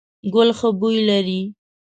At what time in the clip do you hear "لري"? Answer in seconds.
1.09-1.41